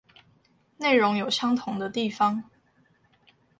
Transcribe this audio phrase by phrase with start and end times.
[0.77, 2.49] 內容有相同的地方